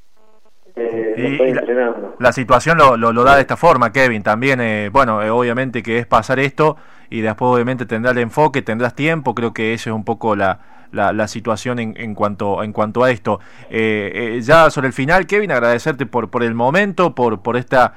eh, 0.77 1.15
estoy 1.17 1.53
la, 1.53 1.61
entrenando. 1.61 2.15
la, 2.21 2.33
situación 2.33 2.79
lo, 2.79 2.97
lo, 2.97 3.25
da 3.25 3.35
de 3.35 3.41
esta 3.41 3.57
forma 3.57 3.93
Kevin 3.93 4.23
también 4.23 4.61
eh, 4.61 4.91
bueno 4.93 5.23
eh, 5.23 5.31
obviamente 5.31 5.83
que 5.83 5.99
es 5.99 6.07
pasar 6.07 6.39
esto 6.39 6.77
y 7.11 7.21
después 7.21 7.55
obviamente 7.55 7.87
tendrás 7.87 8.15
el 8.15 8.23
enfoque 8.23 8.63
tendrás 8.63 8.95
tiempo 8.95 9.35
creo 9.35 9.53
que 9.53 9.75
eso 9.75 9.91
es 9.91 9.97
un 9.97 10.05
poco 10.05 10.37
la 10.37 10.61
la, 10.91 11.13
la 11.13 11.29
situación 11.29 11.79
en, 11.81 11.95
en, 11.99 12.15
cuanto, 12.15 12.63
en 12.63 12.73
cuanto 12.73 13.05
a 13.05 13.11
esto. 13.11 13.41
Ya 13.71 14.71
sobre 14.71 14.87
el 14.87 14.95
final, 14.95 15.27
Kevin, 15.27 15.53
agradecerte 15.53 16.07
por, 16.07 16.31
por 16.31 16.43
el 16.43 16.55
momento, 16.55 17.15
por, 17.15 17.43
por 17.43 17.59
esta 17.59 17.93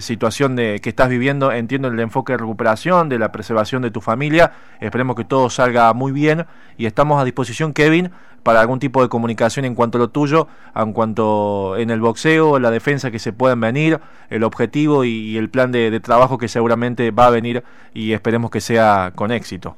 situación 0.00 0.56
de, 0.56 0.80
que 0.82 0.88
estás 0.88 1.10
viviendo. 1.10 1.52
Entiendo 1.52 1.88
el 1.88 2.00
enfoque 2.00 2.32
de 2.32 2.38
recuperación, 2.38 3.10
de 3.10 3.18
la 3.18 3.30
preservación 3.30 3.82
de 3.82 3.90
tu 3.90 4.00
familia. 4.00 4.52
Esperemos 4.80 5.16
que 5.16 5.24
todo 5.24 5.50
salga 5.50 5.92
muy 5.92 6.10
bien 6.10 6.46
y 6.78 6.86
estamos 6.86 7.20
a 7.20 7.26
disposición, 7.26 7.74
Kevin, 7.74 8.10
para 8.48 8.62
algún 8.62 8.78
tipo 8.78 9.02
de 9.02 9.10
comunicación 9.10 9.66
en 9.66 9.74
cuanto 9.74 9.98
a 9.98 10.00
lo 10.00 10.08
tuyo, 10.08 10.46
en 10.74 10.94
cuanto 10.94 11.76
en 11.76 11.90
el 11.90 12.00
boxeo, 12.00 12.58
la 12.58 12.70
defensa 12.70 13.10
que 13.10 13.18
se 13.18 13.34
puedan 13.34 13.60
venir, 13.60 13.98
el 14.30 14.42
objetivo 14.42 15.04
y, 15.04 15.36
el 15.36 15.50
plan 15.50 15.70
de, 15.70 15.90
de 15.90 16.00
trabajo 16.00 16.38
que 16.38 16.48
seguramente 16.48 17.10
va 17.10 17.26
a 17.26 17.30
venir 17.30 17.62
y 17.92 18.14
esperemos 18.14 18.50
que 18.50 18.62
sea 18.62 19.12
con 19.14 19.32
éxito. 19.32 19.76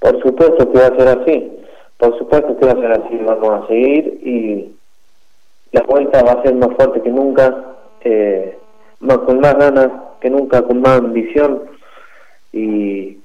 Por 0.00 0.20
supuesto 0.20 0.70
que 0.70 0.78
va 0.78 0.86
a 0.88 0.96
ser 0.98 1.08
así, 1.08 1.50
por 1.96 2.18
supuesto 2.18 2.58
que 2.58 2.66
va 2.66 2.72
a 2.72 2.74
ser 2.74 2.92
así, 2.92 3.16
vamos 3.24 3.64
a 3.64 3.66
seguir 3.68 4.20
y 4.22 4.76
la 5.72 5.80
vuelta 5.84 6.22
va 6.24 6.32
a 6.32 6.42
ser 6.42 6.56
más 6.56 6.76
fuerte 6.76 7.00
que 7.00 7.08
nunca, 7.08 7.56
eh, 8.02 8.58
más, 9.00 9.16
con 9.20 9.40
más 9.40 9.56
ganas 9.56 9.88
que 10.20 10.28
nunca, 10.28 10.60
con 10.60 10.82
más 10.82 10.98
ambición. 10.98 11.62
Y, 12.52 13.16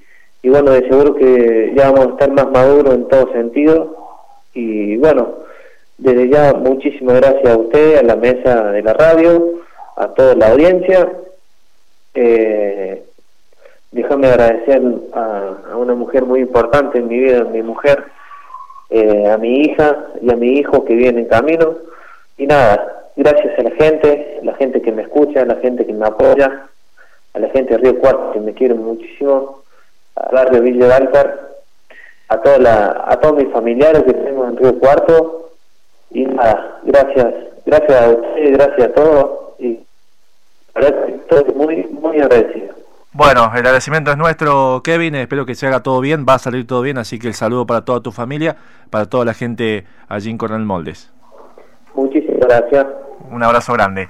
y 0.41 0.49
bueno, 0.49 0.71
de 0.71 0.87
seguro 0.87 1.15
que 1.15 1.73
ya 1.75 1.91
vamos 1.91 2.07
a 2.07 2.09
estar 2.11 2.31
más 2.31 2.49
maduros 2.49 2.95
en 2.95 3.09
todo 3.09 3.29
sentido 3.33 4.00
y 4.53 4.97
bueno, 4.97 5.35
desde 5.97 6.29
ya 6.29 6.53
muchísimas 6.53 7.21
gracias 7.21 7.53
a 7.53 7.57
usted, 7.57 7.97
a 7.97 8.03
la 8.03 8.15
mesa 8.15 8.71
de 8.71 8.81
la 8.81 8.93
radio, 8.93 9.61
a 9.95 10.07
toda 10.07 10.35
la 10.35 10.49
audiencia. 10.49 11.11
Eh, 12.13 13.03
déjame 13.91 14.27
agradecer 14.27 14.81
a, 15.13 15.75
una 15.77 15.93
mujer 15.93 16.25
muy 16.25 16.39
importante 16.39 16.97
en 16.97 17.07
mi 17.07 17.19
vida, 17.19 17.43
mi 17.43 17.61
mujer, 17.61 18.03
eh, 18.89 19.29
a 19.29 19.37
mi 19.37 19.61
hija 19.61 20.07
y 20.21 20.31
a 20.31 20.35
mi 20.35 20.57
hijo 20.57 20.85
que 20.85 20.95
viene 20.95 21.21
en 21.21 21.27
camino. 21.27 21.75
Y 22.37 22.47
nada, 22.47 23.09
gracias 23.15 23.59
a 23.59 23.61
la 23.61 23.71
gente, 23.71 24.39
a 24.41 24.45
la 24.45 24.55
gente 24.55 24.81
que 24.81 24.91
me 24.91 25.03
escucha, 25.03 25.41
a 25.41 25.45
la 25.45 25.57
gente 25.57 25.85
que 25.85 25.93
me 25.93 26.07
apoya, 26.07 26.67
a 27.33 27.39
la 27.39 27.49
gente 27.49 27.75
de 27.75 27.77
Río 27.77 27.99
Cuarto 27.99 28.31
que 28.33 28.39
me 28.39 28.53
quiere 28.53 28.73
muchísimo, 28.73 29.61
a 30.15 30.31
barrio 30.31 30.63
Villa 30.63 30.87
de 30.87 30.93
Alcar, 30.93 31.50
a, 32.31 32.37
toda 32.41 32.57
la, 32.59 33.03
a 33.07 33.19
todos 33.19 33.43
mis 33.43 33.51
familiares 33.51 34.03
que 34.03 34.13
tengo 34.13 34.47
en 34.47 34.55
Río 34.55 34.79
Cuarto. 34.79 35.51
Y 36.11 36.25
nada, 36.25 36.79
gracias, 36.83 37.33
gracias 37.65 38.01
a 38.01 38.09
ustedes, 38.09 38.57
gracias 38.57 38.87
a 38.87 38.93
todos. 38.93 39.39
Y 39.59 39.79
la 40.73 40.81
verdad 40.81 41.09
estoy 41.09 41.53
muy, 41.53 41.83
muy 41.91 42.21
agradecido. 42.21 42.73
Bueno, 43.13 43.51
el 43.51 43.57
agradecimiento 43.59 44.11
es 44.11 44.17
nuestro, 44.17 44.81
Kevin. 44.83 45.15
Espero 45.15 45.45
que 45.45 45.55
se 45.55 45.67
haga 45.67 45.83
todo 45.83 45.99
bien, 45.99 46.25
va 46.27 46.35
a 46.35 46.39
salir 46.39 46.65
todo 46.65 46.81
bien. 46.81 46.97
Así 46.97 47.19
que 47.19 47.27
el 47.27 47.33
saludo 47.33 47.65
para 47.65 47.83
toda 47.83 47.99
tu 47.99 48.13
familia, 48.13 48.55
para 48.89 49.07
toda 49.07 49.25
la 49.25 49.33
gente 49.33 49.85
allí 50.07 50.29
en 50.29 50.37
Coronel 50.37 50.65
Moldes. 50.65 51.11
Muchísimas 51.93 52.39
gracias. 52.47 52.85
Un 53.29 53.43
abrazo 53.43 53.73
grande. 53.73 54.07